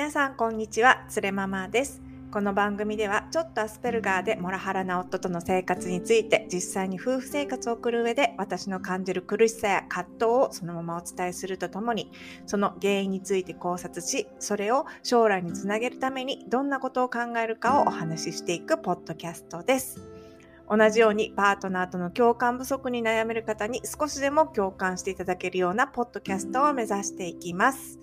[0.00, 2.00] 皆さんこんにちは、つれママです。
[2.30, 12.10] この番組ではちょっとアスペルガーでモラハラな夫との生活について実際に夫婦生活を送る上で私の感じる苦しさや葛藤をそのままお伝えするとともに
[12.46, 20.00] その原因について考察しそれを将来につなげるためにどんなことを考えるかをお話ししていくポッドキャストです。
[20.66, 28.00] 同じようにパートナーとの共感不足に悩める方に少しでも共感していただけるようなポッドキャストを目指していきます。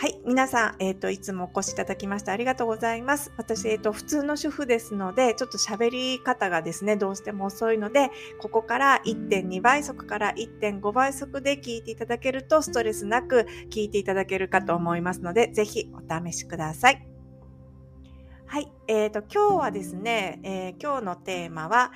[0.00, 0.18] はい。
[0.24, 3.34] 皆さん、えっ、ー、と、いつもお越しいただきましてありがとうございます。
[3.36, 17.06] 私、えっ、ー、と、普通の主婦ですので、ちょっと喋り方がですね、どうしても遅いので、ここから1.2倍速から1.5倍速で聞いていただけると、ストレスなく聞いていただけるかと思いますので、ぜひお試しください。
[18.46, 18.72] はい。
[18.88, 21.92] えっ、ー、と、今日はですね、え、今日のテーマは、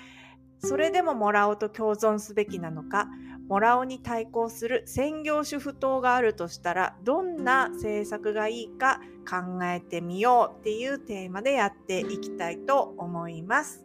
[0.58, 3.08] それでももらおうと共存すべきなのか、
[3.48, 13.84] もらおに対抗する専業主婦党があるとしたら、どんな政策がいいか考えてみようっていうテーマでやっていきたいと思います。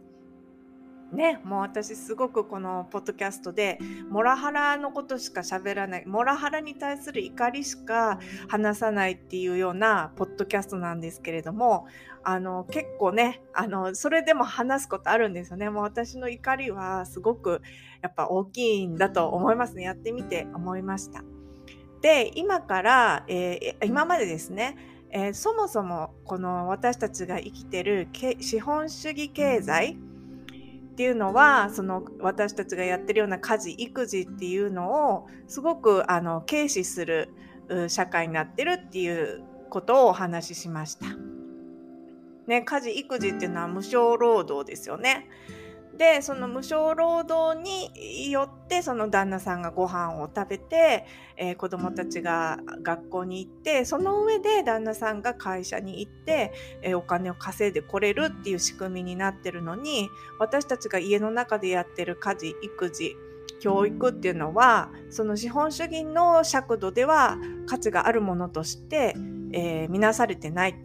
[1.11, 3.79] ね、もう私すごくこのポッドキャストで
[4.09, 11.87] モラハラのことしか喋らないモラハラに対する怒りしか話さないっていうようなポッドキャストなんですけれども
[12.23, 15.69] あの結構ねあのそれでも話すことあるんですよね。
[15.71, 17.61] もう私の怒りはすごく
[18.03, 19.83] やっぱ大きいんだと思いますね。
[19.83, 21.23] やってみて思いました。
[22.01, 24.77] で今から、えー、今までですね
[25.11, 28.07] えー、そもそもこの私たちが生きてる
[28.39, 29.97] 資本主義経済
[30.99, 37.29] っていうのはその私たちがやってるような家事育児っていうのをすごくあの軽視する
[37.87, 41.05] 社会になってるっていうことをお話ししました。
[42.47, 45.29] ね、家事育児っていうのは無償労働ですよね。
[45.99, 51.05] でその無償労働によってその旦那さんがご飯を食べて、
[51.35, 60.07] えー、子供たちが学校に行ってその上で旦那さんが会社に行って、えー、お金を稼いでこれるっていう仕組みになってるのに
[60.39, 63.17] 私たちが家の中でやってる家事育児
[63.59, 69.15] 教育っていうのはその資本主義の尺度では価値があるものとして、
[69.51, 70.75] えー、見なされてない。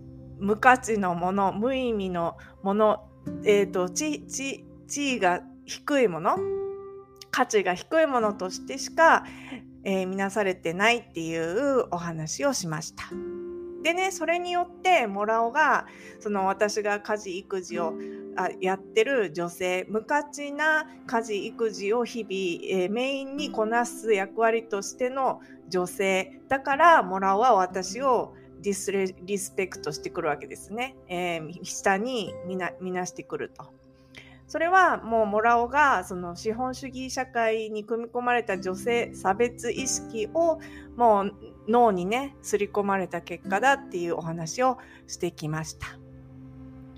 [0.41, 3.07] 無価値のもの無意味のもの、
[3.45, 6.39] えーと、ちち地位が低いもの
[7.31, 9.25] 価値が低いものとしてしか、
[9.83, 13.05] えー、見なされてないっていうお話をしました。
[13.83, 15.87] でねそれによってモラオが
[16.21, 17.95] その私が家事育児を
[18.37, 33.84] あやってる女性無価値な家事育児を日々、えー、メインにこなす役割としての女性だからモラオは私をディスレリスペクトしてくるわけですね、えー、下に見な見なしてくると。
[34.47, 40.61] それはもうモラオがその資本主義社会に組み込まれた女性差別意識を
[40.97, 41.35] もう
[41.69, 45.99] 脳にね刷り込まれた結果だっていうお話をしてきました。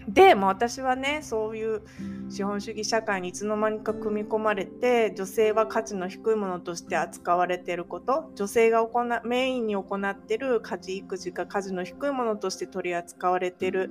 [0.08, 1.82] でも私はねそういう
[2.28, 13.90] 資本主義社会にいつの間にか組み込まれて女性は価値の低いものとして扱われていること女性が行メインに行っている家事育児が価値の低いものとして取り扱われている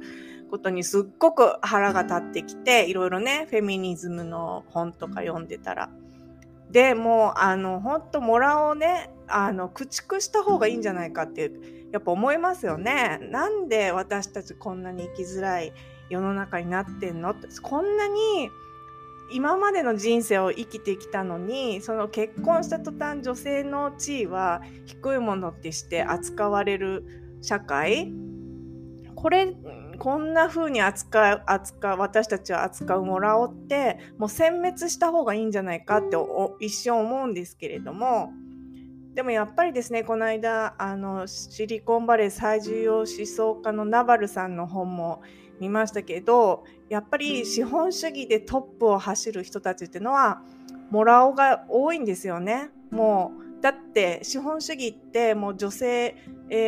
[0.55, 5.89] ことにすっごく腹が立ってきていろいろねフェミニズムの本とか読んでたら。
[6.71, 11.51] でもうあの本当モラをねあの駆逐した方がいいんじゃないかって
[11.91, 13.19] やっぱ思いますよね。
[13.31, 15.73] なんで私たちこんなに生きづらい
[16.09, 17.31] 世の中になってんの？
[17.31, 18.49] ってこんなに
[19.31, 28.13] 今までの人生を生きてきたのにその結婚した途端女性の地位は低いものってして扱われる社会？
[29.15, 29.55] これ
[29.97, 36.17] こんな風に扱う扱う私たちは扱うもらおうってもう殲滅した方がいいんじゃないかって
[36.59, 38.31] 一瞬思うんですけれども
[39.13, 45.21] でもやっぱりですねこの間あのシリコンバレー最重要思想家のナバルさんの本も
[45.59, 50.41] 見ましたけどやっぱり資本主義でトップを走る人たちっていうのは
[50.91, 52.69] モラオが多いんですよね。
[52.91, 56.15] もうだって資本主義ってもう女性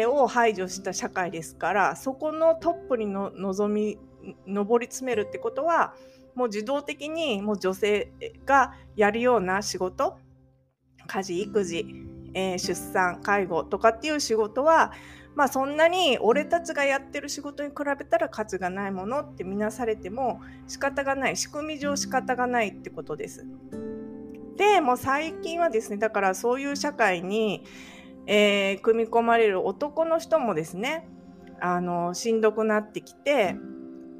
[0.07, 3.97] を排除した社会ですからそこのトップにの望み
[4.47, 5.93] 上り詰めるってことは
[6.35, 8.11] もう自動的にもう女性
[8.45, 10.17] がやるような仕事
[11.07, 11.85] 家事育児、
[12.33, 14.91] えー、出産介護とかっていう仕事は
[15.35, 23.45] まあそんなに俺たちがやってる仕事に比べたら価値がないものって見なされても仕方がない仕組み上仕方がないってことです。
[24.57, 27.63] でもう最近はですねだからそういう社会に、
[28.25, 31.07] えー、組み込まれる男の人もですね
[31.59, 33.55] あのしんどくなってきて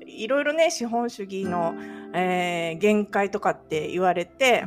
[0.05, 1.75] いろいろね資本主義の、
[2.13, 4.65] えー、限界とかって言われて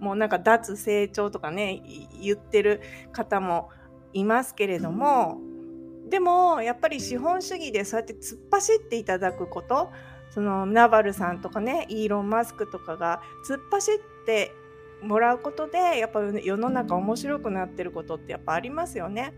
[0.00, 1.82] もうなんか脱成長とかね
[2.20, 2.80] 言ってる
[3.12, 3.70] 方も
[4.12, 5.38] いますけれども
[6.08, 9.90] でもやっぱり資本主義でそうやって突っ走っていただくこと
[10.30, 13.94] そのナバルさんとかねイーロン・マスクとかが突っ走っ
[14.26, 14.52] て
[15.02, 19.34] もらうことでやっぱ世の中面白くなってることってやっぱありますよね。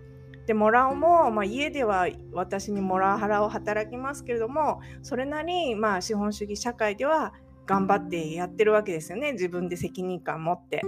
[0.47, 7.33] でモラオも、まあ、家では私にモラハラを働きますけれどもそれなり、まあ、資本主義社会では
[7.65, 10.83] 頑張ってやってるわけですよね自分で責任感持って。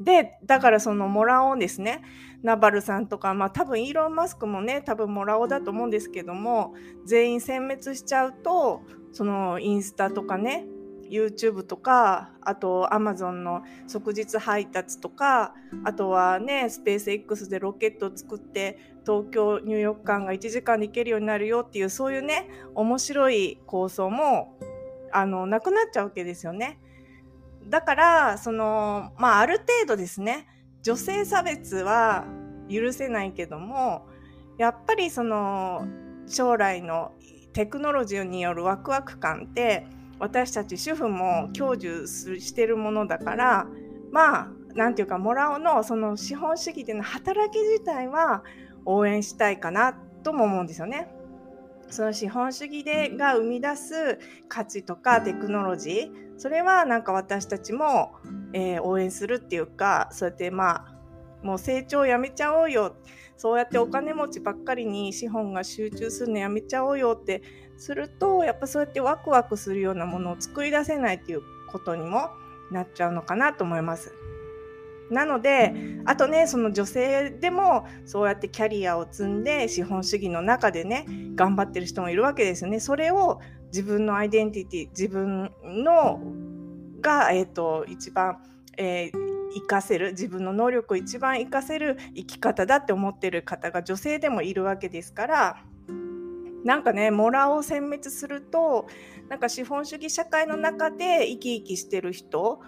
[0.00, 2.02] でだからそのモラオですね
[2.42, 8.82] ナバルさんとか、まあ、多分イーロン・マスクもね多分モラオだと思うんですけども全員殲滅しちゃうと
[9.12, 10.66] そのインスタとかね
[11.12, 15.54] YouTube とかあと Amazon の即日配達とか
[15.84, 24.58] あとはねスペース X でロケットを作って東京ニューヨーク間が1時間で行けるようになるよっていうそういうね面白い構想も
[25.12, 26.78] あのなくなっちゃうわけですよね。
[27.68, 30.48] だからそのまあある程度ですね
[30.82, 32.24] 女性差別は
[32.68, 34.08] 許せないけども
[34.58, 35.86] やっぱりその
[36.26, 37.12] 将来の
[37.52, 39.86] テクノロジーによるワクワク感って
[40.22, 43.66] 私たち主婦も享受してるものだから
[44.12, 48.44] まあ何て言うかモラオのその資本主義での働き自体は
[48.84, 51.08] 応援したいかなとも思うんですよね。
[51.90, 58.14] その資本主義でが生み出す価値とかテクノロジーそれはなんか私たちも、
[58.52, 60.94] えー、応援するっていうかそうやってまあ
[61.44, 62.94] もう成長やめちゃおうよ。
[63.36, 67.42] そうやってお金持ちばっかりに資本が集中するのやめちゃおうよって
[67.82, 72.30] するとやっぱそうやってワクワクするようなものを作り出せないっていうことにも
[72.70, 74.14] なっちゃうのかなと思います。
[75.10, 75.74] なので
[76.06, 82.80] あとねその女性でもそうやってキャリアを積んで資本主義の中でね頑張ってる人もいるわけですよね。
[82.80, 86.20] それを自分のアイデンティティ自分の
[87.02, 88.38] が、えーと、一番、
[88.78, 95.64] えー、活かせる自分の能力を一番活かせる生き方だって思ってる方が女性でもいるわけですから
[96.64, 98.86] なんかねモラを殲滅すると
[99.28, 102.60] なんか資本主義社会の中で生き生きしてる人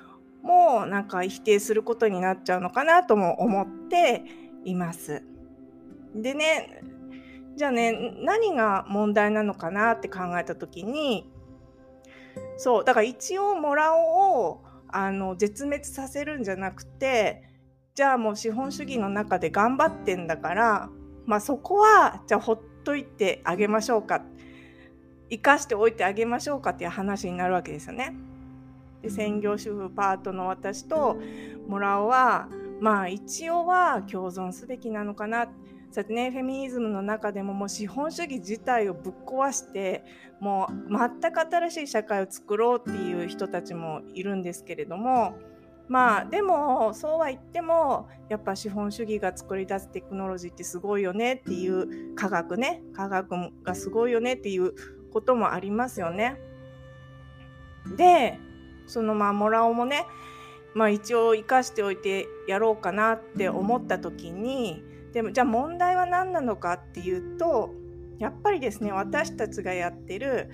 [0.42, 4.24] もなんか否定することになっちゃうのかなとも思って
[4.64, 5.22] います。
[6.14, 6.82] でね
[7.56, 11.30] じゃあね何が問題なのかなって考えた時に
[12.56, 17.42] そうだから一応モラオをあの絶滅させるんじゃなくて
[17.94, 20.88] じゃあもう資本主義の中で頑張ってんだから
[21.26, 24.22] まあそこはじゃあほっといてあげましょうか。
[25.30, 28.14] 生かしておいてあげましょうかっていう話になるわけですよね。
[29.02, 31.18] で専業主婦パートの私と
[31.66, 32.48] モラオは
[32.80, 35.46] まあ一応は共存すべきなのかな。
[35.90, 40.04] そうやってねフェミニズムの中でももう資本主義自体をぶっ壊して
[40.40, 45.38] もう全く新しい社会を作ろうっていう人たちもいるんですけれども
[45.88, 54.72] まあでもそうは言ってもやっぱ資本主義が作り出すテクノロジーってすごいよねっていう科学ね科学がすごいよねっていう
[55.12, 56.36] こともありますよね。
[57.96, 58.38] で
[58.86, 60.06] そのまあモラオもね
[60.74, 64.82] まあ一応生かしておいてやろうかなって思った時に
[65.12, 67.72] でもじゃあ問題は何なのかっていうと
[68.18, 70.50] やっぱりですね私たちがやってる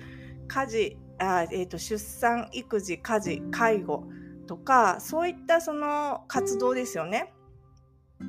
[0.47, 4.05] 家事あ、えーと出産育児家事介護
[4.51, 7.31] とかそういったその活動ですよね。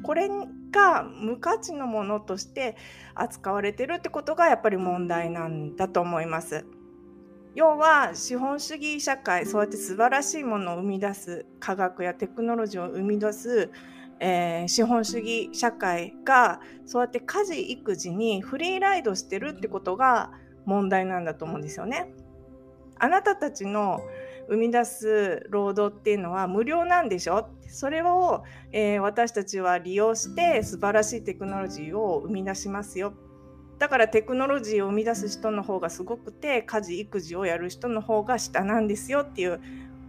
[0.04, 0.28] これ
[0.70, 2.76] が無価値のものとして
[3.16, 6.64] 扱われてるってことがやっぱり問題なんだと思います。
[7.56, 13.72] 要は資本主義社会そうやって素晴らしいものを生み出す科学やテクノロジーを生み出す、
[14.20, 20.30] えー、資本主義社会がそうやって家事育児にフリーライドしてるってことが
[20.66, 22.14] 問題なんだと思うんですよね。
[23.00, 24.00] あなたたちの
[24.48, 27.48] 生み出す労働っていうのは無料なんでしょ？
[27.68, 33.14] それを、えー、私たちは利用して素晴らしいテクノロジーを生み出しますよ。
[33.78, 39.60] だからテクノロジーを生み出す人の方がすごくて家事育児をやる人の方が下なんですよっていう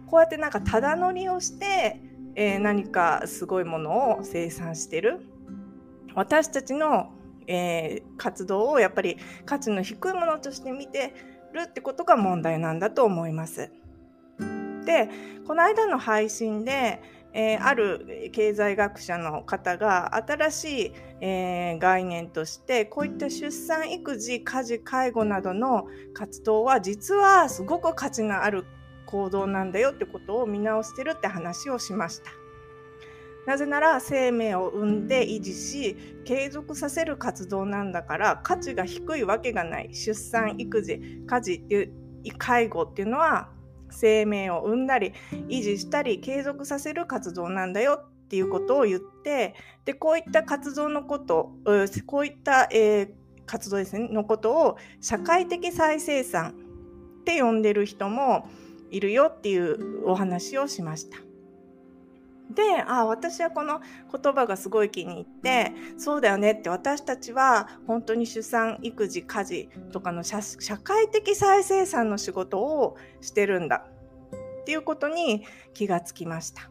[0.06, 2.00] こうやってなんかただ乗りをして、
[2.36, 5.20] えー、何かすごいものを生産してる。
[6.14, 7.10] 私たちの、
[7.48, 11.12] えー、活動をやっぱり価値の低いものとして見て
[11.52, 13.72] るってことが問題なんだと思います。
[14.84, 15.08] で
[15.46, 28.64] この間の配信で、えー、ある経済学者の方が新しい、えー、概念としてこういった出産育児家事介護などの活動は実はすごく価値のある
[29.06, 32.30] 行動なんだよってことを見直してるって話をしました。
[33.46, 39.94] なぜなら生命を生んで維持し継続させる活動なんだから価値が低いわけがない。
[39.94, 41.92] 出産育児家事っていう
[42.38, 43.50] 介護っていうのは
[43.94, 45.12] 生命を生んだり
[45.48, 51.52] 維持したり継続させる活動なんだよっていうことを言ってでこういった活動のこと
[52.06, 53.10] こういった、えー、
[53.46, 56.54] 活動ですねのことを社会的再生産
[57.20, 58.48] って呼んでる人も
[58.90, 61.18] いるよっていうお話をしました。
[62.50, 63.80] であ私はこの
[64.12, 70.40] 言葉がすごい気に入ってそうだよねって私たちは本当に出産育児家事とかの社
[70.78, 73.86] 会的再生産の仕事をしてるんだ。
[74.62, 76.70] っていうことに気がつきました。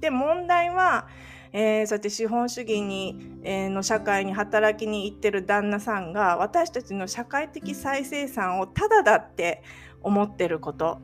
[0.00, 1.08] で問題は、
[1.52, 9.62] えー、そうやって資本主義に、えー、の社会に働きに行ってる旦那さんが私たちの社会的再生産をただだって
[10.02, 11.00] 思ってること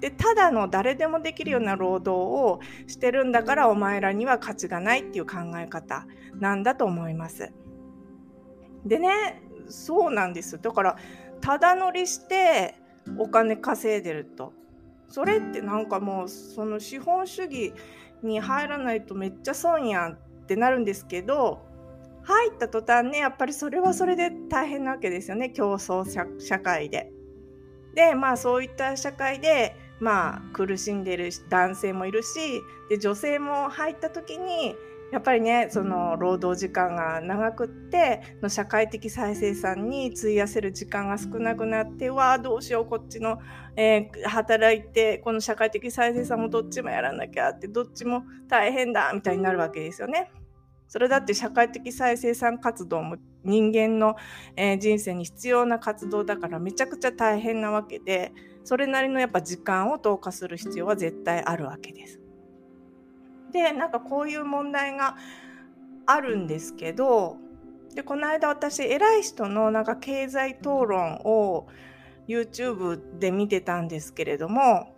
[0.00, 6.06] でただの誰でもできるような労働をしてるんだからお前らには価値がないっていう考え方
[6.38, 7.52] なんだと思います。
[8.84, 10.96] でねそうなんですだから
[11.40, 12.76] ただ乗りして
[13.18, 14.52] お金稼いでると
[15.08, 17.72] それってなんかもうその資本主義
[18.22, 21.62] に入らないとめっちゃ損やんってなるんですけど
[22.22, 26.04] 入った途端ねやっぱりそれはそれで大変なわけですよね競争
[26.40, 27.12] 社会で。
[27.94, 34.76] でまあそういった社会でまあ苦しんでる男性もいるしで女性も入った時に
[35.12, 43.38] やっぱりねその労働時間が長くっての社会的再生産に費やせる時間が少なくなってわあどうしようこっちの、
[43.76, 50.30] えー、働いてこの社会的再生産もどっちもやらなきゃってどっちも大変だみたいになるわけですよね。
[50.88, 54.16] それだって社会的再生産活動も人間の、
[54.56, 58.32] えー、人生に必要な活動だからめちゃくちゃ大変なわけで
[58.66, 62.20] それなりのやっぱ時間を投下する必要は絶対あるわけです。
[63.52, 65.16] でなんかこういう問題が
[66.04, 67.36] あるんですけど
[67.94, 71.68] でこの間私偉い人のなんか経済討論を
[72.26, 74.92] YouTube で見てたんですけれども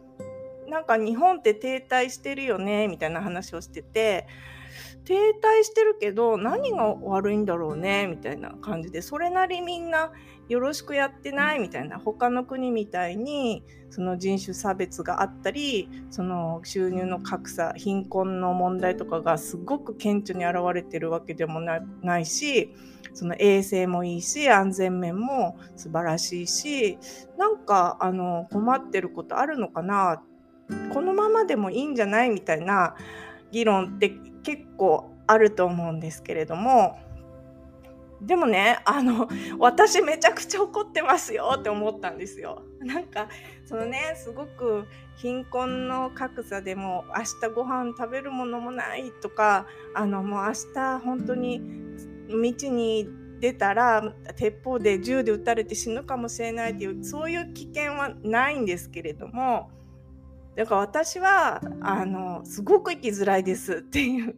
[0.66, 4.26] なんか日本って停滞してるよねみたいな話をしてて
[5.04, 10.10] 停滞してるけど何が悪いんだろうねみたいな感じでそれなりみんな
[10.48, 11.98] よろしくやってないみたいな。
[11.98, 22.74] 他の国みたいにその人種差別があったりその収入の格差貧困の問題とかがすごく顕著に現れてるわけでもないし
[23.14, 26.98] その衛生もいいし安全面も素晴らしいし
[27.38, 30.22] なんかあの困ってることあるのかな。
[30.92, 32.30] このままでもいいんじゃない？
[32.30, 32.94] みたいな
[33.50, 34.10] 議論って
[34.42, 36.98] 結構あると思うんですけれども。
[38.20, 42.62] でもねあの私めちゃくちゃ怒ってますよって思ったんですよ。
[42.80, 43.28] なんか
[43.64, 51.60] そのねすごく貧困の格差でも明日ご飯食べるものもないとかあのもう明日本当に
[52.28, 53.08] 道に
[53.40, 59.70] 出たら鉄砲で銃で撃たれて死ぬかもしれないっていうそういう危険はないんですけれども
[60.56, 64.34] だから私はあのすごく生きづらいですっていう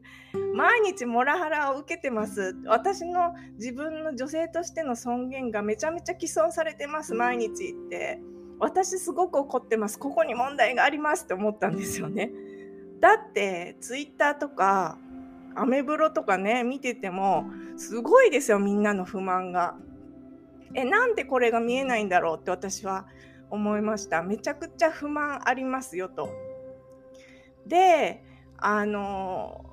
[0.55, 2.57] 毎日モラハラを受けてます。
[2.67, 8.21] 私の自分の女性としての尊厳がめちゃめちゃ毀損されてます毎日って。
[8.59, 9.99] 私すごく怒ってます。
[9.99, 12.31] ここに問題がありますって思ったんですよね。
[13.01, 14.99] だってツイッターとか
[15.55, 17.47] アメブロとかね見てても
[17.79, 19.77] すごいですよみんなの不満が。
[20.75, 23.07] えなんでこれが見えないんだろうって私は
[23.51, 24.23] 思いました。
[24.23, 26.31] めちゃくちゃ不満ありますよと。
[27.67, 28.23] で、
[28.59, 29.65] あの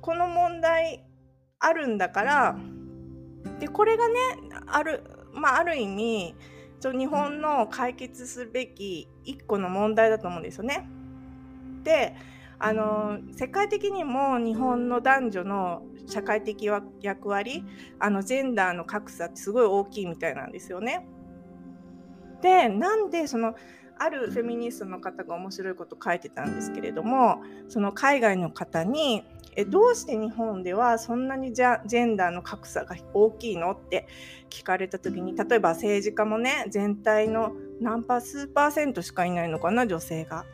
[0.00, 1.04] この問題
[1.58, 2.56] あるんだから
[3.58, 4.14] でこれがね
[4.66, 5.02] ある,、
[5.32, 6.34] まあ、ある意味
[6.82, 10.88] 日本の解決すべき一個の問題だと思うんですよね。
[11.84, 12.16] で
[12.58, 16.68] あの世界的にも日本の男女の社会的
[17.00, 17.64] 役割
[17.98, 21.06] あのジェンダーの格差ってすごい大きいみたいなんですよね。
[22.42, 23.54] でなんでその
[23.98, 29.24] あるフェミニストの方が面白いこと書いてたんですけれどもその海外の方に
[29.60, 33.72] えどうして日本ではそんなにジェンダーの格差が大きいの？
[33.72, 34.08] って
[34.48, 39.86] 聞かれた時に例えば政治家もね全体の何パー数パーセントしかいないのかな？
[39.86, 40.44] 女性が。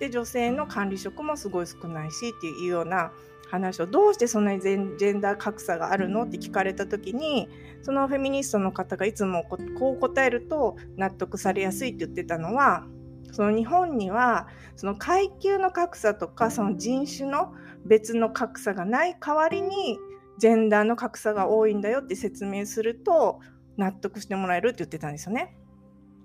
[0.00, 3.12] で女性の管理職もすごい少ないしっていうような
[3.50, 6.24] 話をどうしてそんなにジェンダー格差があるの？
[6.24, 7.48] って聞かれた時に
[7.82, 9.44] そのフェミニストの方がいつも
[9.78, 12.86] こう答えると納得されやすいって言ってたのは
[13.30, 17.52] その日本にはその階級の格差とかその人種の
[17.84, 19.98] 別の格差がない代わりに
[20.38, 23.40] ジェンダーの格差が多いんだよって説明すると
[23.76, 25.56] 納得してもらえるって言ってたんですよね。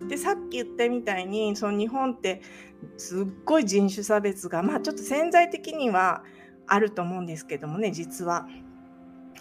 [0.07, 2.41] でさっき言ったみたいにその日本って
[2.97, 6.23] すっごい人種差別がまあちょっと潜在的には
[6.67, 8.47] あると思うんですけどもね実は。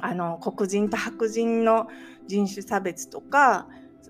[0.01, 1.89] あの黒人と白人の
[2.27, 3.67] 人種差別とか、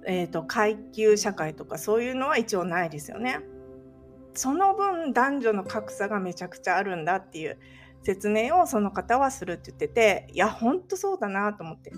[0.06, 3.40] えーと、階級社会とかそういうのは一応ないですよね。
[4.34, 7.58] その分男女の格差がめちゃくちゃあるんだっていう
[8.02, 11.92] 説明をその方はするって言ってていやほんとそうだなと思って。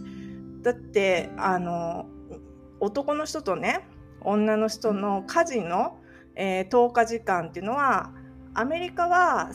[0.63, 2.07] だってあの
[2.81, 3.87] 男の人とね
[4.21, 5.99] 女の人の家事の、
[6.35, 8.13] えー、10日時間っていうのは
[8.53, 9.51] アメリカは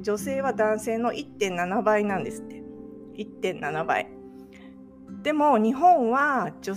[0.00, 2.62] 女性は男性の1.7倍なんですって。
[3.16, 4.08] 1.7倍。
[5.22, 6.74] でも日本は女,、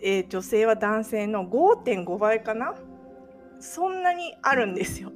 [0.00, 2.74] えー、女性は男性の5.5倍かな？
[3.60, 5.12] そんなにあるんですよ。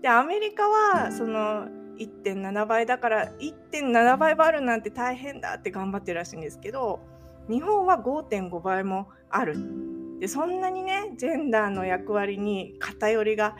[0.00, 1.66] でアメリカはその
[1.98, 7.00] 1.7倍だから1.7倍もあるなんて大変だって頑張ってるらしいんですけど
[7.48, 9.56] 日本は5.5倍もある。
[10.18, 13.56] でそんなにねジェンダーの役割に偏りが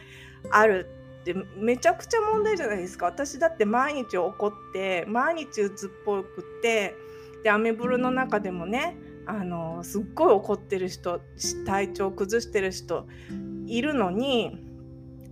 [0.50, 0.88] ある
[1.21, 3.07] ってめちゃくちゃ問題じゃないですか。
[3.07, 6.95] 私だって毎日怒って毎日鬱っぽくって
[7.43, 11.21] でアメブロの中でもねあのすっごい怒ってる人
[11.66, 13.07] 体調崩してる人
[13.66, 14.65] いるのに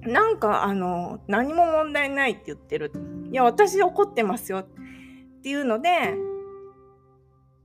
[0.06, 2.92] なんかあの何も問題ないって言ってる
[3.30, 4.66] いや私怒ってますよっ
[5.42, 5.90] ていうので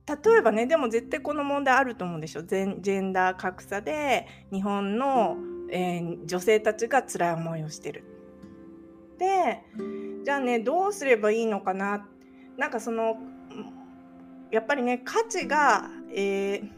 [0.06, 5.36] 例えばねでも絶対この問題あると思うんでしょジェンダー格差で日本の、
[5.70, 8.04] えー、女性たちが辛い思いをしてる。
[9.18, 9.62] で
[10.24, 12.06] じゃあねどうすればいいのかな
[12.56, 13.18] なんかその
[14.50, 16.70] やっぱりね価値が、えー、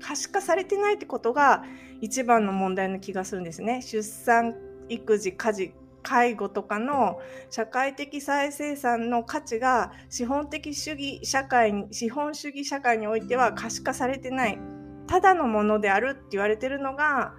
[0.00, 1.64] 可視化されてないってことが
[2.00, 3.82] 一番の問題の気がするんですね。
[3.82, 4.54] 出産
[4.88, 7.20] 育児家事介護とかの
[7.50, 14.58] 社会的再生産の価値が資本的主義社会に資本主義社会においては可視化されてない
[15.06, 17.34] ただのものであるって言われてるのが、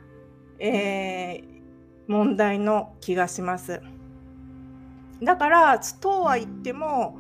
[0.60, 3.82] えー、問題の気がします。
[5.22, 7.20] だからそうは言っても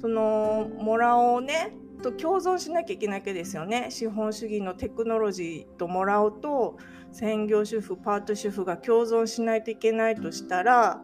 [0.00, 1.72] そのモラオをね
[2.02, 6.76] と共存しなきゃいけないわけですよね資本主義のテクノロジーとモラオと
[7.12, 11.00] 専業主婦パート主婦が共存しないといけないとしたら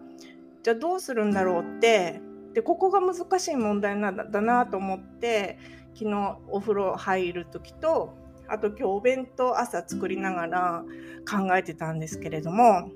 [0.62, 2.20] じゃあどうするんだろうって
[2.54, 5.58] でここが難しい問題なんだなと思って
[5.94, 8.14] 昨日お風呂入る時と
[8.48, 10.84] あと今日お弁当朝作りながら
[11.30, 12.90] 考えてたんですけれども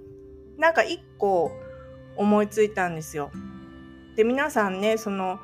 [0.59, 1.53] なんか一個
[2.17, 3.31] 思いついたんですよ。
[4.17, 5.41] で皆さんねその、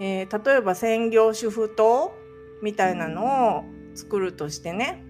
[0.00, 2.12] えー、例えば専業主婦棟
[2.62, 5.04] みたいなのを作るとしてね。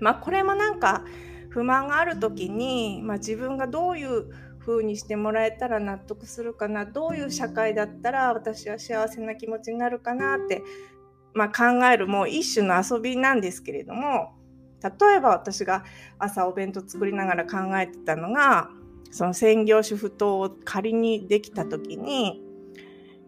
[0.00, 1.04] まあこれもなんか
[1.48, 4.26] 不満がある時に、まあ、自分がどういう
[4.66, 10.62] 風にしてもらえたら納得するかなどういう社会だったら私は幸せな気持ちになるかなって、
[11.32, 14.34] まあ、考えるもう一種の遊びなんですけれども
[14.82, 15.84] 例えば私が
[16.18, 18.68] 朝お弁当作りながら考えてたのが
[19.10, 22.42] その専業主婦等を仮にできた時に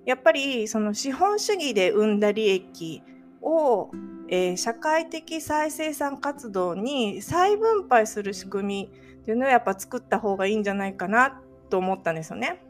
[0.09, 3.03] やっぱりその資本主義で生んだ利益
[3.42, 3.90] を、
[4.31, 8.90] えー、社会的再生産活動に再分配する仕組み
[9.21, 12.62] っていうのをやっぱ作った方がいいんじゃないかなと思ったんですよね。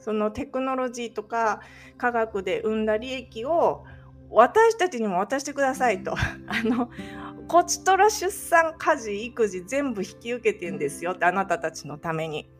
[0.00, 1.60] そのテクノロジーとか
[1.96, 3.84] 科学で生んだ利益を
[4.28, 6.16] 私たちにも渡してくださいと。
[6.18, 6.90] あの
[7.46, 12.50] こちとら出産家事育児全部引き受けてんですよってあなたたちのために。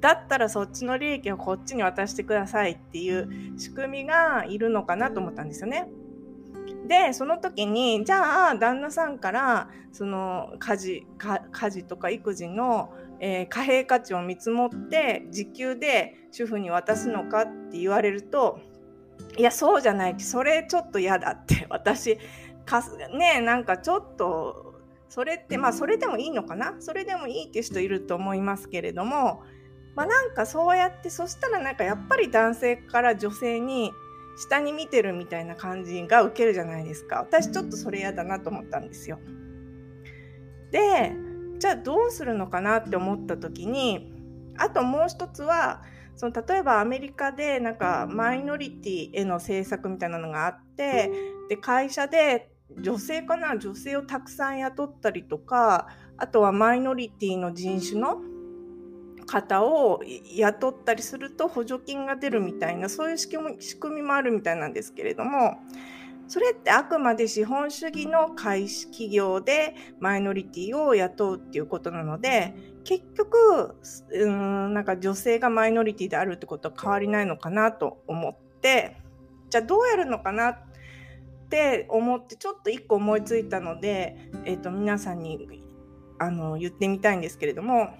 [0.00, 5.88] だったらそっちの利益をこっちに渡してくださいっていう仕組みがいるのかなと思ったんですよね。
[6.86, 11.06] でその時にじゃあ旦那さんからその家事
[11.50, 18.60] 家事とか育児の、えー、貨幣価値を見積もって時給で主婦に渡すのかって言われると
[19.36, 22.18] いやそうじゃないそれちょっと嫌だって私
[22.64, 22.84] か
[23.16, 26.76] ねなんかちょっとそれってまあそれでもいいのかな？
[26.78, 29.42] それでもいいっていう人いると思いますけれども
[29.96, 33.92] まあなんかそうやってそしたらなんかやっぱり男性から女性に
[34.36, 37.16] 下に見てるみたいな感じが受けるじゃないですか。
[37.16, 39.18] 私ちょっとそれ嫌だなと思ったんですよ。
[40.70, 41.16] で
[41.58, 44.12] じゃあどうするのかなって思った時に
[44.58, 45.82] あともう一つは
[46.14, 51.10] その例えばアメリカでなんかマイノリティへの政策みたいなのがあって
[51.48, 58.20] で会社で女性かな女性をたくさん雇ったりとかあとはマイノリティの人種の
[59.26, 60.02] 方を
[60.34, 65.58] 雇ったりすると補助金が出るみたいなそういう仕組みもあるみたいなんですけれども
[66.28, 73.76] それってあくまで資本主義の会社企業でマイノリティを雇うっていうことなので結局
[74.10, 78.96] うんなんか女性がマイノリティであるってことは変わりないのかなと思って
[79.50, 80.58] じゃあどうやるのかなっ
[81.48, 85.62] て思ってちょっと一個思いついたので、えーと、皆さんに
[86.18, 87.90] あの言ってみたいんですけれども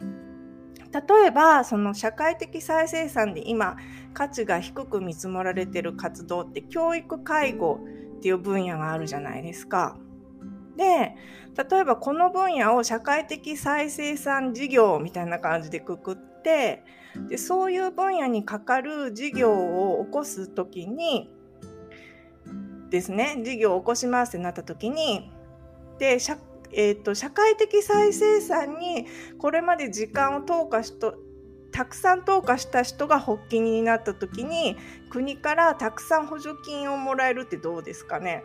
[0.92, 3.76] 例えばその社会的再生産で今
[4.14, 7.80] 価値が低く見積もられてる活動って教育介護
[8.18, 9.96] っていう分野があるじゃないですか。
[10.76, 11.16] で
[11.70, 16.84] 例えばこの分野を社会的再生産事業みたいな感じでくくって
[17.28, 21.30] でそういう分野にかかる事業を起こす時に
[22.90, 25.30] ですね事業を起こしますってなった時に
[25.98, 26.36] で社,、
[26.72, 29.06] えーと、社会的再生産に
[29.38, 31.16] これまで時間を投下しと
[31.72, 34.76] たくさん投下した人が発起人になった時に
[35.10, 38.42] 国からたくさん補助金をもらえるってどうですかね。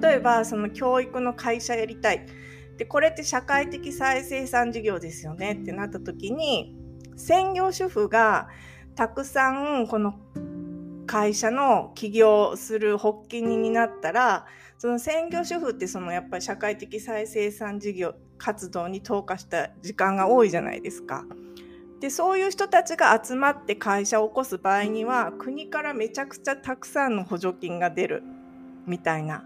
[0.00, 2.26] 例えばその教育の会社やりたい。
[2.76, 5.52] でこれって社会的再生産事業ですよね。
[5.52, 6.76] ってなった時に
[7.16, 8.48] 専業主婦が
[8.96, 10.14] たくさんこの
[11.06, 14.46] 会社の起業する発起人になったら
[14.78, 21.24] その専業主婦ってそのやっぱり社会的再生産事業活動に投下した時間が多いじゃないですか。
[22.00, 28.22] でそういう人たちが集まって会社を起こす場合には国からめちゃくちゃたくさんの補助金が出る
[28.86, 29.44] みたいな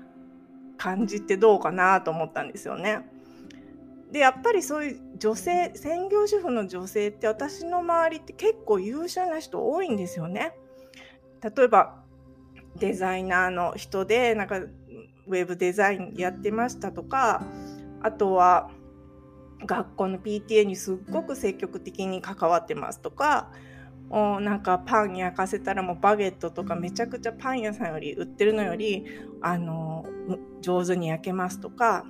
[0.76, 3.06] 感じってどうかなと思ったんですよね。
[4.10, 10.52] でやっぱりそういう女性専業主婦の女性って私の周りって結構優秀な人多いんですよね。
[11.42, 12.02] 例えば
[12.76, 14.60] デザイナーの人でなんか
[15.30, 17.44] ウェブデザインやってましたとか
[18.02, 18.70] あとは
[19.64, 23.52] 学校の PTA にすっごく積極的に関わってますとか
[24.10, 29.04] おなんかパン焼かせたらもうバゲットとかめちゃくちゃパン屋さんより売ってるのより
[29.40, 30.04] あの
[30.60, 32.04] 上手に焼けますとか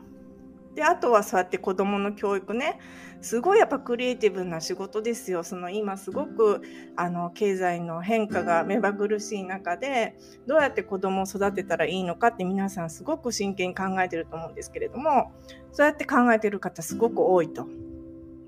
[0.75, 2.79] であとはそうやって子どもの教育ね
[3.21, 6.63] すごいやっぱクリエイティブな仕事ですよその今すごく
[6.97, 15.33] あの経済の変化が目まぐるしい中でどうやって子どもを育てたらいいのかって皆さんすごく真剣に考えてると思うんですけれども
[15.73, 17.67] そうやって考えてる方すごく多いと。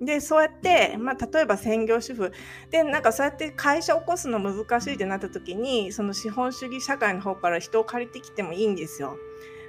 [0.01, 2.33] でそうやって、まあ、例えば専業主婦
[2.71, 9.17] でなんかそうやって会社を起こすの難しいってなった時にその資本主義社会の方から人を借りてきてもいいんですよ。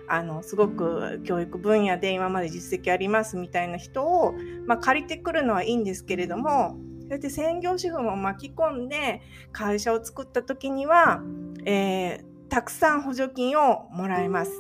[0.08, 4.34] あのすごく教育分野で今まで実績ありますみたいな人を、
[4.68, 11.22] まあ、借りてくるのはいいんですけれどもそうやって専業主婦も巻き込んで会社を作った時には、
[11.66, 14.52] えー、たくさん補助金をもらえます。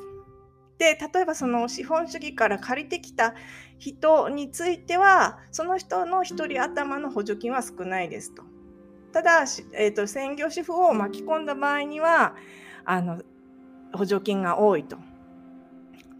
[0.77, 3.35] で例えばその資本主義から借りてきた
[3.77, 8.43] 人についてはその人の1人頭の補助金は少ないですと。
[9.13, 12.35] ただ、えーと専業主婦を巻き込んだ場合には
[12.83, 13.21] あの
[13.93, 14.97] 補助金が多いと。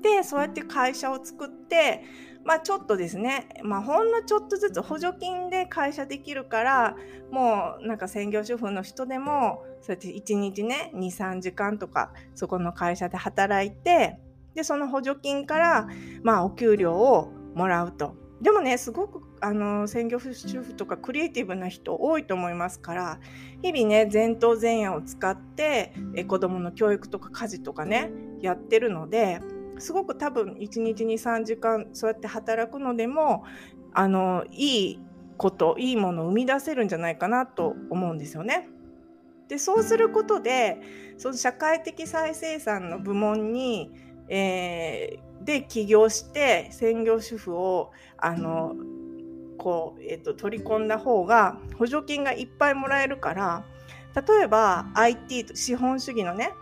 [0.04, 2.04] でそうやって会社を作って
[2.44, 6.96] まあちょっとですね、まあ、ほんのちょっとずつ補助金で会社できるから
[7.32, 14.20] もうなんか専業主婦の人でもそうやって1日ね23時間とかそこの会社で働いて
[14.56, 15.88] でその補助金から
[16.22, 18.16] まあお給料をもらうと。
[18.42, 23.20] でもねすごくあの専業主婦とかクリエイティブな人多いと思いますから
[23.62, 28.12] 日々ね前頭前野を使ってえ子どもの教育とか家事とかね
[28.42, 29.40] やってるので
[29.80, 33.44] すごく多分1日に3時間そうやって働くのでも
[33.94, 35.00] あのいい
[35.38, 38.70] こといいものを生み出せるんじゃないかなと思うんですよね。
[39.48, 40.80] でそうすることで
[41.18, 43.92] その社会的再生産の部門に、
[44.30, 48.76] えー、で起業して専業主婦をあの
[49.58, 53.64] こう、えーと取り込んだ方が補助金がいっぱいもらえるから
[54.16, 56.54] 例えば IT 資本主義のね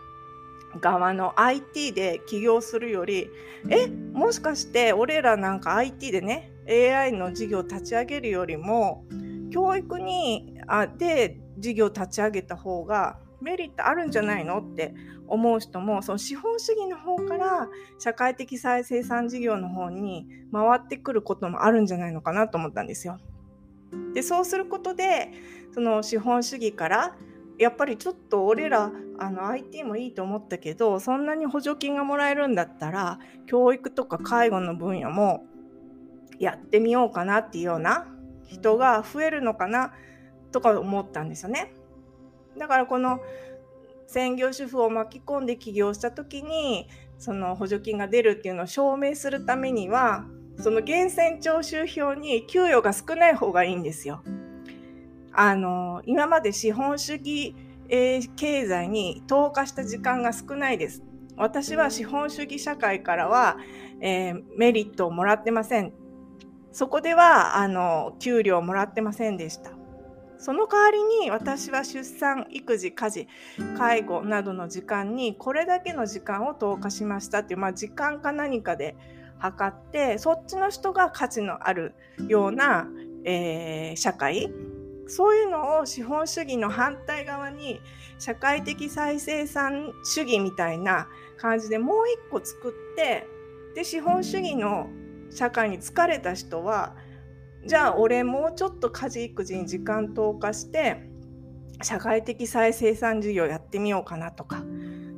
[0.80, 3.28] 側の IT で起業するより
[3.68, 9.04] えもしかして俺らなんか IT でね AI の事業立ち上げるよりも
[9.50, 14.94] 教育にあで事業立ち上げた方がメリットあるんじゃないのって
[15.26, 23.18] 思う人もその資本主義の方から社会的再生産事業の方に回ってくることもあるんじゃないのかなと思ったんですよ。
[24.14, 25.30] でそうすることで
[25.72, 27.16] その資本主義から
[27.62, 35.46] やっぱりちょっと俺らあの IT もいいと思ったけどそんなに補助金がもらえるんだったら教育とか介護の分野も
[36.40, 38.08] やってみようかなっていうような
[38.48, 39.92] 人が増えるのかな
[40.50, 41.72] とか思ったんですよね。
[42.58, 43.20] だからこの
[44.08, 50.26] 専業主婦を巻き込んで起業した時にその補助金が出るっていうのを証明するためには
[50.58, 54.22] その源泉徴収票に給与が少ない方がいいんですよ。
[55.34, 57.54] あの今まで資本主義、
[57.88, 61.02] えー、経済に投下した時間が少ないです。
[61.36, 63.56] 私は資本主義社会からは、
[64.00, 65.92] えー、メリットをもらってません。
[66.72, 69.72] そこではあの給料をもらってませんでした。
[70.38, 73.28] その代わりに私は出産、育児、家事、
[73.78, 78.96] 介護などの時間にこれだけの時間を投下しましたっていう、まあ、時間か何かで
[79.38, 81.94] 測ってそっちの人が価値のある
[82.26, 82.88] ような、
[83.24, 84.52] えー、社会
[85.06, 87.80] そういうのを資本主義の反対側に
[88.18, 93.26] 社会的再生産主義みたいな感じでもう一個作って
[93.74, 94.88] で資本主義の
[95.30, 96.94] 社会に疲れた人は
[97.66, 101.08] じゃあ俺もうちょっと家事育児に時間投下して
[101.82, 104.62] 社会的再生産事業やってみようかなとか。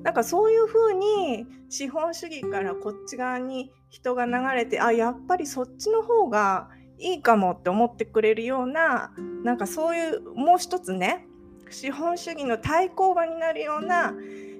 [0.04, 11.26] なんかそういうふうに資本主義からこっち側に人が流れてあやっぱりそっちの方がいいかもって思ってくれるようななんかそういうもう一つね
[11.70, 14.14] 資本主義の対抗馬になるような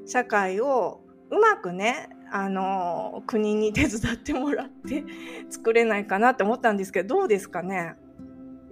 [0.07, 5.05] 社会をうまくねあの国に手伝ってもらって
[5.49, 7.95] 作れないかなって思ったんですけどどうですかね？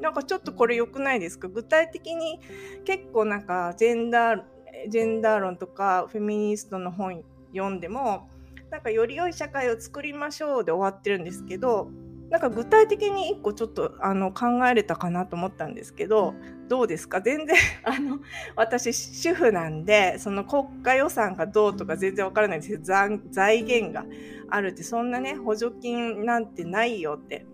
[0.00, 1.46] なんかちょっとこれ良くないですか？
[1.48, 2.40] 具体的に
[2.84, 4.42] 結構なんかジェンダー
[4.88, 7.22] ジェンダー論とかフェミニストの本
[7.54, 8.28] 読んでも
[8.70, 11.88] なんかより良い社会を作りましょうで終わってるんですけど
[12.32, 16.34] なんか具体的に一個ちょっとあの考えれたかなと思ったんですけど
[16.66, 17.20] どうですか？
[17.20, 18.20] 全然 あの
[18.56, 22.82] 私主婦なんでその国家予算がどうとか全然わからないんですけど
[23.30, 24.06] 財源が
[24.48, 27.44] あるってそんなね補助金なんてないよって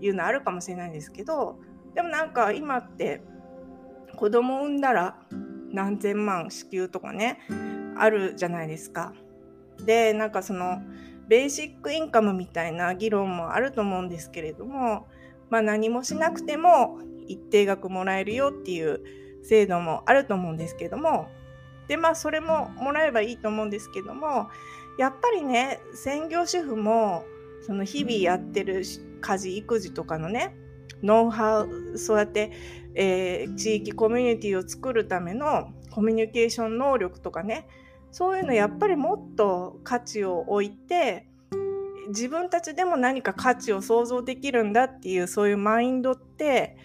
[0.00, 1.58] いうのあるかもしれないんですけど
[1.96, 3.22] でもなんか今って
[4.14, 5.16] 子供産んだら
[5.72, 7.40] 何千万支給とかね
[7.96, 9.12] あるじゃないですか。
[9.84, 10.80] でなんかその
[11.30, 15.06] ベーシックインカムみたいな議論もあると思うんですけれども、
[15.48, 19.00] まあ、何もしなくても一定額もらえるよっていう
[19.44, 21.28] 制度もあると思うんですけども
[21.86, 24.48] でまあそれももらえばいいと思うんですけども
[24.98, 27.24] やっぱりね専業主婦も
[27.64, 28.82] その日々やってる
[29.20, 30.56] 家事育児とかのね
[31.00, 32.50] ノウハウそうやって、
[32.96, 37.68] えー、地域コミュニティを作るためのコミュニケーション能力とかね
[38.10, 41.26] そういうのやっぱりもっと価値を置いて
[42.08, 46.76] 自分たちでも何か価値を想像できるんだっていうそういうマインドって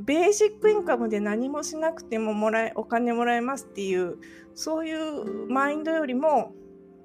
[0.00, 4.18] ベーシックインカムで何もしなくてももらえお金もらえますっていう
[4.54, 6.52] そういうマインドよりも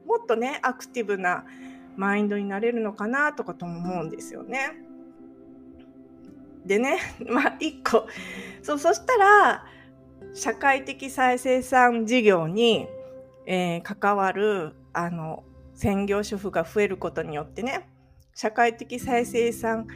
[0.06, 1.46] もっとねアクティブな
[1.96, 4.72] マインドになれるのかなとかとも思うんですよね。
[6.66, 8.08] でね まあ一個
[8.62, 9.66] そうそしたら
[10.34, 12.88] 社会的再生産事業に
[13.46, 17.90] えー、関わるあの専業主婦が増えることによってね
[18.36, 19.88] 社会的再生産、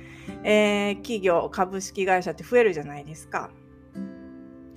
[0.43, 3.49] えー、企業株式会社って増えるじゃないですか。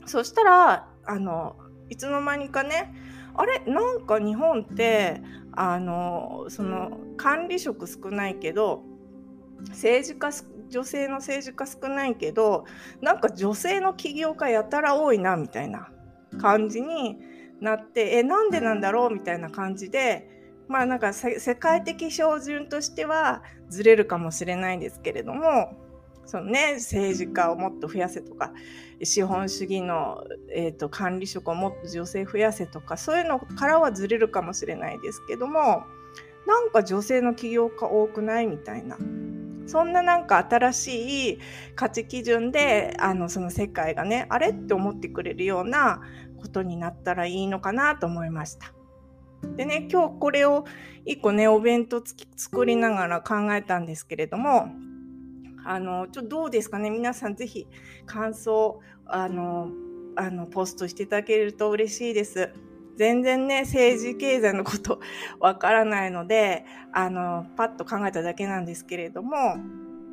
[0.07, 1.57] そしたらあの
[1.91, 2.95] いつの間にかね
[3.35, 3.61] あれ？
[3.67, 5.21] なんか日本って
[5.53, 8.83] あのその管理職少ないけど
[9.69, 10.31] 政治家
[10.69, 12.65] 女性の政治家少ないけど
[13.01, 15.89] なんか女性の起業家やたら多いなみたいな
[16.41, 17.19] 感じに
[17.61, 19.11] なってえなんでなんだろう？
[19.11, 20.29] みたいな感じで
[20.69, 25.75] まあなんか世界的標準としてはずれるかもしれないんですけれども
[26.27, 28.53] そのね政治家をもっと増やせとか
[29.03, 35.85] 資本主義の、えーと、管理職をもっと女性増やせとかそういうのからはずれるかもしれないですけども
[36.47, 38.97] なんか女性の起業家多くないみたいな。
[39.67, 41.39] そんななんか新しい
[41.75, 46.01] 価値基準であのその世界がねあれって思ってくれるような
[46.39, 48.73] ことになったらいいのかなと思いました。
[49.57, 50.65] でね、今日これを
[51.05, 52.03] 一個ね、お弁当
[52.37, 54.69] 作りながら考えたんですけれども、
[55.65, 57.67] あの、ちょっとどうですかね、皆さんぜひ
[58.07, 59.71] 感想、あの、
[60.17, 62.53] あの、ポストしていただけると嬉しいです。
[62.97, 64.99] 全然ね、政治経済のこと
[65.39, 69.57] わからないので、あの、パッと考えただけなんですけれども、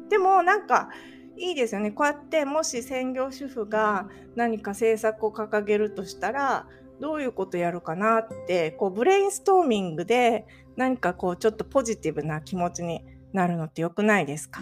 [0.09, 0.89] でもなんか、
[1.37, 1.91] いいですよね。
[1.91, 6.67] こうやってもし専業主婦が何か政策を掲げるとしたら、
[6.99, 10.45] どういうことやるかなって、こうブレインストーミングで
[10.77, 14.61] 何かこうちょっとポジティブな気持ちになるのって良くないですか？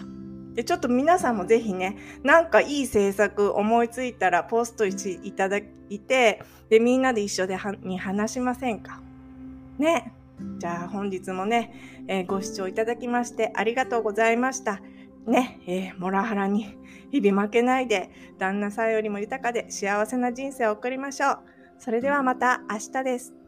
[0.54, 5.58] で、ちょっと皆さんもぜひね、なんかいい政策思いついたらポストしていただ
[5.90, 9.00] いて、で、みんなで一緒ではに話しませんか？
[9.78, 10.12] ね。
[10.58, 14.80] じゃあ本日もね、えー、ご視聴いただきましてありがとうございました。
[15.26, 16.76] ね、えー、モラハラに
[17.10, 21.38] 日々負けないで、旦那さんよりも豊かで幸せな人生を送りましょう。
[21.78, 23.43] それではまた明日です。